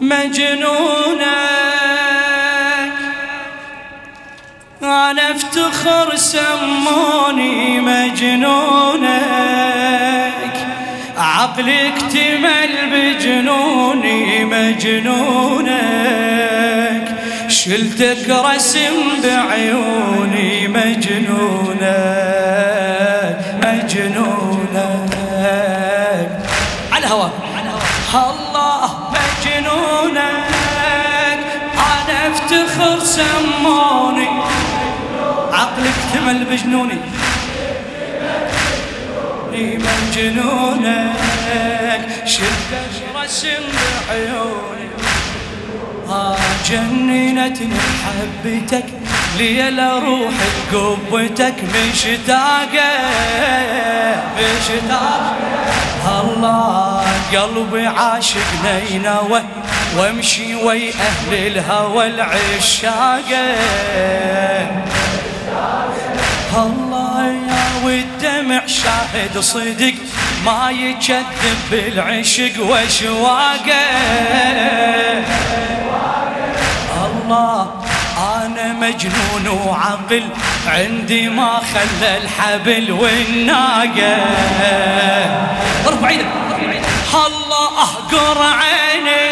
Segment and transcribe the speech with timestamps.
[0.00, 1.26] مجنونك.
[4.82, 9.16] أنا افتخر سموني مجنونك.
[11.18, 15.76] عقلي اكتمل بجنوني مجنونك.
[17.48, 21.86] شلتك رسم بعيوني مجنونك.
[23.62, 24.36] مجنونك.
[26.92, 27.32] على هواك
[28.12, 28.45] الله
[36.26, 36.98] اكتمل بجنوني.
[40.12, 41.20] مجنونك
[42.26, 43.64] شلتك رسم
[44.08, 44.88] بعيوني.
[46.08, 46.36] آه
[46.68, 48.84] جننتني محبتك
[49.38, 50.34] ليلة روح
[50.72, 52.90] قبتك مشتاقة
[54.38, 55.36] مشتاقة
[56.20, 59.42] الله قلبي عاشق نينوى
[59.98, 63.56] وامشي وي أهل الهوى العشاقة
[66.56, 69.94] الله يا والدمع شاهد صدق
[70.44, 73.86] ما يكذب بالعشق وأشواقه.
[77.06, 77.84] الله
[78.18, 80.28] أنا مجنون وعقل
[80.66, 84.16] عندي ما خلى الحبل والناقة.
[85.86, 86.26] ارفع إيدك
[87.14, 89.24] الله أهقر عيني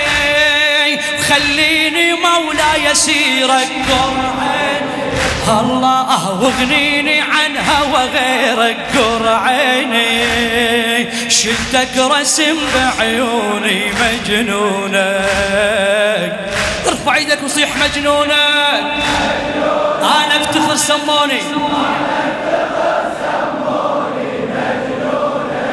[1.28, 5.13] خليني مولاي اسيرك قر عيني.
[5.48, 10.14] الله واغنيني عنها وغيرك قر عيني.
[11.30, 15.04] شلتك رسم بعيوني مجنونك
[16.88, 18.84] ارفع إيدك وصيح مجنونك
[20.02, 21.42] أنا افتخر سموني.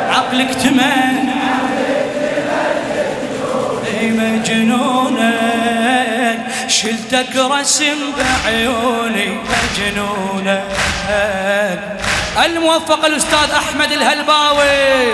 [0.10, 1.30] عقلك تمن
[4.00, 5.01] اي مجنونك
[6.82, 10.64] شلتك رسم بعيوني مجنونك
[12.46, 15.14] الموفق الأستاذ أحمد الهلباوي.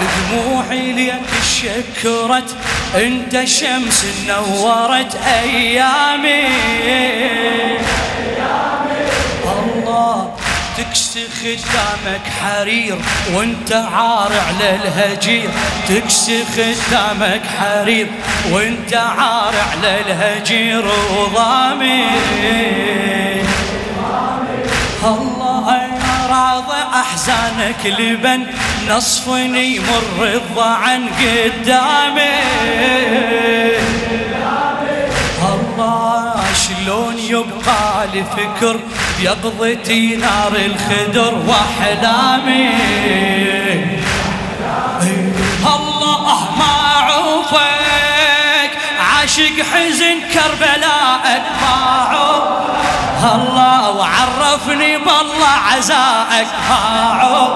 [0.00, 1.14] دموعي ليك
[1.62, 2.56] شكرت
[2.94, 6.48] انت شمس نورت أيامي.
[10.80, 12.96] تكسي خدامك حرير
[13.34, 15.50] وانت عار على الهجير
[15.88, 18.06] تكسي خدامك حرير
[18.50, 20.84] وانت عار على الهجير
[21.16, 22.06] وضامي
[25.04, 25.88] الله
[26.30, 28.46] راضي أحزانك لبن
[28.88, 32.40] نصفني مر الضعن قدامي
[35.54, 38.80] الله شلون يبقى لي فكر
[39.22, 42.70] يقضتي نار الخدر واحلامي
[45.74, 48.70] الله ما أعوفك
[49.00, 51.90] عاشق حزن كربلاء ما
[53.34, 57.52] الله وعرفني بالله عزائك ما عوف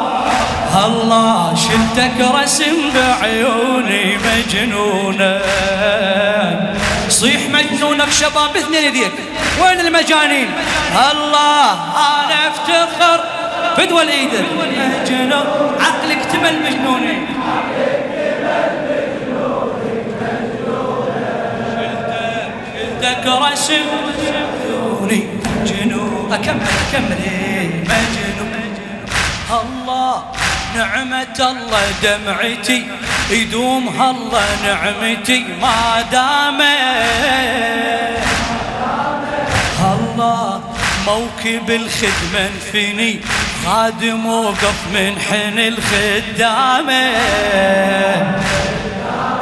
[0.86, 5.73] الله شلتك رسم بعيوني مجنونك
[7.14, 9.12] صيح مجنونك شباب باثنين يديك
[9.62, 10.50] وين المجانين؟
[11.10, 13.20] الله أنا أفتخر
[13.76, 15.32] فدوى الايد مجنون
[15.80, 17.16] عقلك تمل مجنوني.
[22.74, 23.86] شلتك رسم
[25.62, 27.20] مجنون أكمل أكمل.
[27.90, 28.74] مجنون
[29.60, 30.24] الله
[30.76, 32.80] نعمة الله دمعتي.
[33.30, 36.64] يدوم الله نعمتي ما دامت.
[39.92, 40.60] الله
[41.06, 43.20] موكب الخدمة فيني
[43.64, 47.04] خادم وقف من حن الخدامة.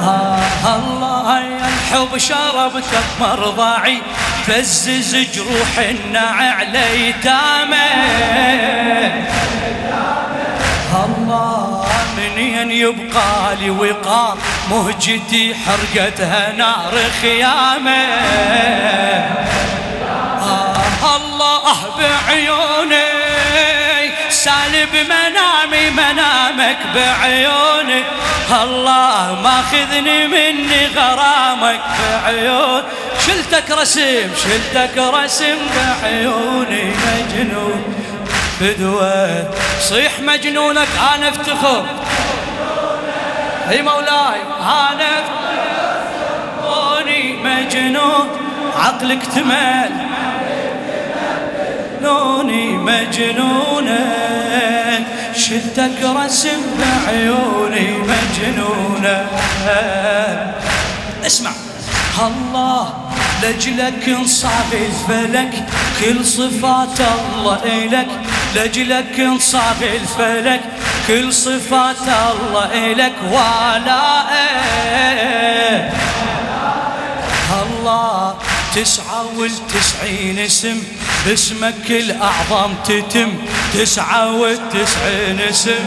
[0.00, 2.84] آه الله يا الحب شربت
[3.20, 3.98] مرضعي
[4.46, 7.76] فزز جروح النع على يتامه
[11.04, 11.81] الله
[12.72, 14.38] يبقى لي وقار
[14.70, 18.02] مهجتي حرقتها نار خيامة.
[20.42, 23.04] آه الله بعيوني
[24.30, 28.02] سالب منامي منامك بعيوني.
[28.62, 32.82] الله ماخذني مني غرامك بعيون.
[33.26, 37.94] شلتك رسم شلتك رسم بعيوني مجنون.
[38.60, 41.86] فدوة صيح مجنونك أنا افتخر
[43.70, 45.22] اي مولاي أنا
[46.62, 48.28] افتخروني مجنون
[48.76, 49.92] عقلك تمل
[52.02, 54.22] نوني مجنونك
[55.36, 59.26] شلتك رسم بعيوني مجنونك.
[61.26, 61.50] اسمع.
[62.26, 62.94] الله
[63.42, 65.64] لجلك انصاب الفلك
[66.00, 68.08] كل صفات الله إلك.
[68.56, 70.60] لجلك انصاب الفلك
[71.08, 74.22] كل صفات الله إلك ولا
[77.62, 78.34] الله
[78.74, 80.82] تسعة والتسعين اسم
[81.26, 83.32] باسمك الأعظم تتم.
[83.74, 85.84] تسعة والتسعين اسم.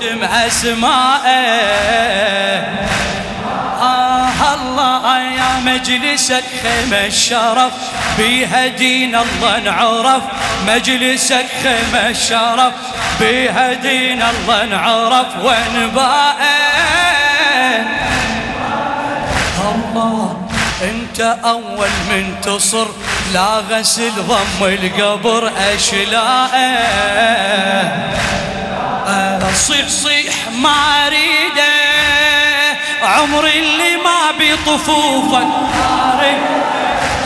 [0.00, 1.28] تتم أسمائه
[3.82, 7.72] آه الله يا مجلسك خيمة الشرف.
[8.18, 10.22] بيها دين الله نعرف
[10.66, 12.72] مجلسك خيمة الشرف.
[13.20, 16.48] بيها دين الله نعرف ونبائه
[19.74, 20.36] الله
[20.82, 22.86] انت أول من تصر.
[23.34, 26.58] لا غسل ضم القبر اشلاءه
[29.54, 31.78] صيح صيح ما أريده.
[33.02, 35.46] عمري اللي ما بطفوفك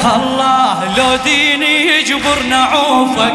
[0.05, 3.35] الله لو ديني يجبر نعوفك.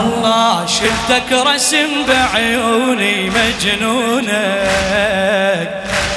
[0.00, 4.36] الله شفتك رسم بعيوني مجنونك.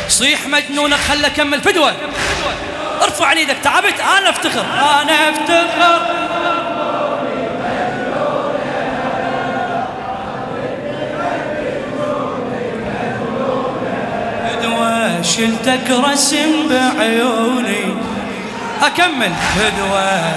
[0.08, 1.94] صيح مجنونك خلى اكمل فدوه
[3.02, 4.66] ارفع عن إيدك تعبت أنا أفتخر.
[5.02, 6.00] أنا أفتخر.
[15.24, 17.96] شلتك رسم بعيوني
[18.84, 19.32] أكمل.
[19.58, 20.32] هدوة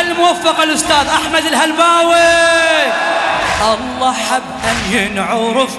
[0.00, 2.14] الموفق الأستاذ أحمد الهلباوي.
[3.62, 5.70] الله حب أن ينعرف.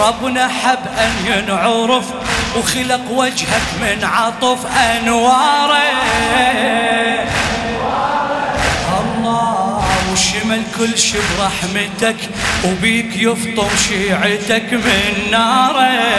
[0.00, 2.04] ربنا حب أن ينعرف.
[2.56, 5.82] وخلق وجهك من عطف أنواره.
[9.00, 9.82] الله
[10.12, 12.16] وشمل كل شي برحمتك
[12.64, 16.11] وبيك يفطم شيعتك من ناره.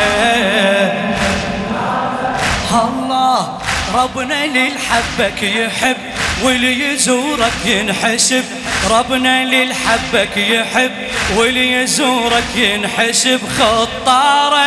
[3.93, 5.97] ربنا للحبك يحب
[6.43, 8.43] واللي يزورك ينحسب.
[8.89, 10.91] ربنا للحبك يحب
[11.35, 13.41] واللي يزورك ينحسب.
[13.59, 14.63] خطارة.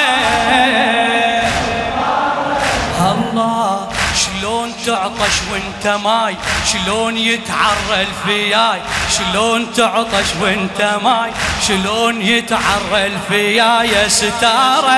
[3.01, 6.37] الله شلون تعطش وانت ماي؟
[6.73, 8.81] شلون يتعرى الفياي
[9.17, 11.31] شلون تعطش وانت ماي؟
[11.69, 14.97] شلون يتعرى الفياي ستارة؟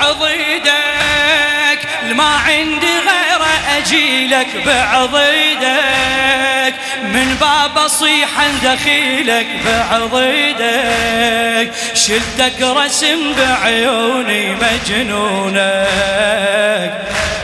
[0.00, 1.80] بعضيدك
[2.14, 3.42] ما عندي غير
[3.78, 6.74] أجيلك بعضيدك.
[7.02, 8.28] من باب اصيح
[8.64, 11.72] دخيلك بعضيدك.
[11.94, 15.58] شلتك رسم بعيوني مجنونك.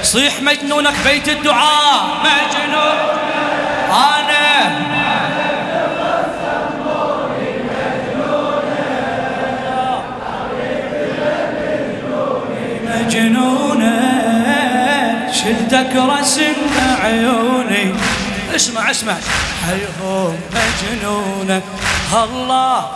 [0.02, 2.98] صيح مجنونك بيت الدعاء مجنون.
[3.90, 4.93] أنا
[13.04, 14.00] مجنونة
[15.32, 16.56] شلتك رسم
[17.02, 17.94] عيوني
[18.54, 19.16] اسمع اسمع.
[19.66, 21.62] حيهم مجنونة.
[22.12, 22.86] الله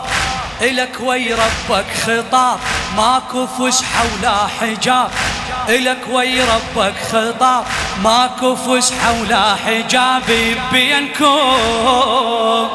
[0.61, 2.59] إلك وي ربك خطاب.
[2.97, 5.09] ماكو فسحة ولا حجاب.
[5.69, 7.65] إلك وي ربك خطاب.
[8.03, 10.23] ماكو فسحة ولا حجاب.
[10.71, 12.69] بينكم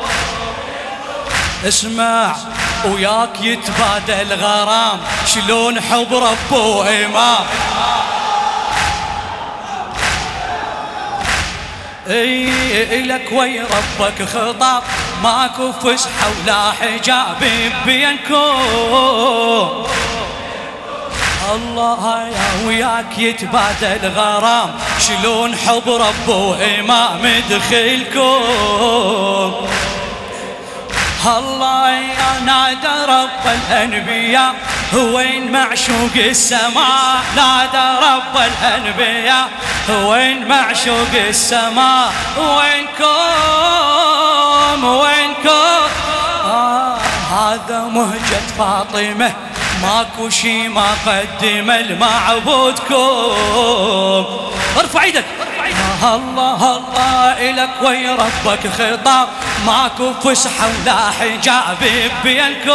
[1.69, 2.37] اسمع.
[2.85, 7.45] وياك يتبادل غرام شلون حب ربو امام
[12.11, 14.83] إي لك وي ربك خطاب
[15.23, 17.37] ماكو فسحة ولا حجاب
[17.87, 18.35] بينكم.
[21.55, 29.53] الله يا وياك يتبادل غرام شلون حب ربو امام دخلكم
[31.26, 34.54] الله يا نادى رب الأنبياء
[34.95, 39.49] وين معشوق السماء؟ نادى رب الأنبياء
[39.88, 43.14] وين معشوق السماء؟ وينكم
[44.85, 45.88] وينكم
[46.45, 46.99] آه
[47.31, 49.33] هذا مهجة فاطمة
[49.83, 52.95] ماكو شي ما قدم المعبودكم.
[54.78, 55.25] ارفع إيدك
[56.03, 59.29] الله الله إلك وي ربك خطاب
[59.67, 61.77] ماكو فسحة ولا حجاب
[62.25, 62.75] بينكم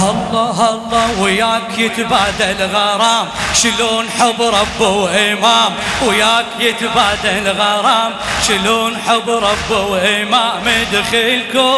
[0.00, 5.72] الله الله وياك يتبادل غرام شلون حب رب وإمام؟
[6.02, 8.12] وياك يتبادل غرام
[8.48, 11.68] شلون حب رب وإمام دخلكم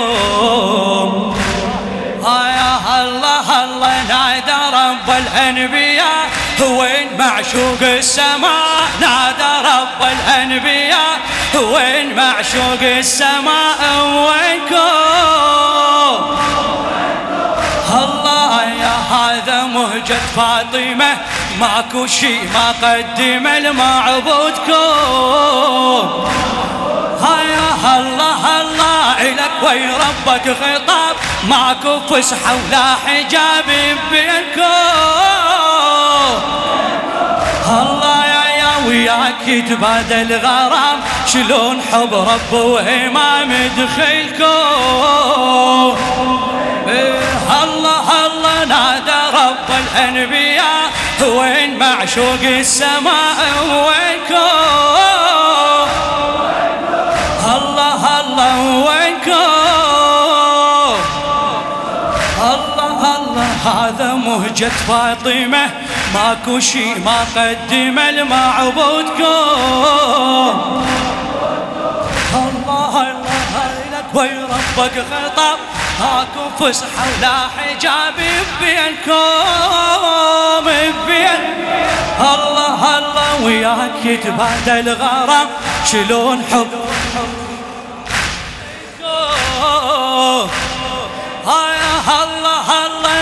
[2.24, 6.28] يا الله الله نادى رب الأنبياء.
[6.62, 11.18] وين معشوق السماء؟ نادى رب الأنبياء.
[11.54, 14.76] وين معشوق السماء؟ وينكم
[18.02, 21.16] الله يا هذا مهجة فاطمة.
[21.60, 24.74] ماكو شي ما قدم المعبودكم
[27.20, 31.16] هيا الله الله إلك وي ربك خطاب.
[31.48, 33.68] ماكو فسحة ولا حجاب
[34.10, 35.39] بينكم
[37.70, 44.44] الله يا يا وياك يتبادل غرام شلون حب رب وإمام دخلكم
[46.88, 47.20] إيه
[47.64, 50.90] الله الله نادى رب الأنبياء
[51.22, 53.38] وين معشوق السماء
[53.72, 54.50] وينكم؟
[57.56, 59.50] الله الله وينكم؟
[62.42, 65.70] الله الله هذا مهجة فاطمة
[66.14, 69.24] ماكو شي ما قدم المعبودكم.
[72.34, 75.58] الله الله لك وي ربك خطاب.
[76.00, 78.18] ماكو فسحة ولا حجاب
[78.60, 79.20] بينكم
[81.06, 81.40] بين
[82.20, 85.48] الله الله وياك يتبادل غرام
[85.84, 86.68] شلون حب؟
[91.46, 92.68] الله الله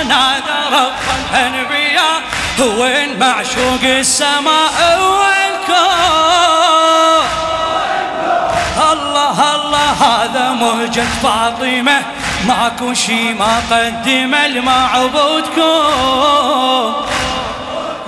[0.03, 2.21] نادى رب الانبياء
[2.61, 5.89] وين معشوق السماء وينكم
[8.93, 12.03] الله الله هذا مهجة فاطمة.
[12.47, 15.63] ماكو شي ما قدم المعبودكم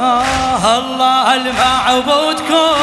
[0.00, 2.74] آه الله المعبودكم